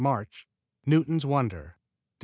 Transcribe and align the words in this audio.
Mch. 0.03 0.47
Newton 0.83 1.19
Wonder 1.23 1.77
Dec. 1.77 1.79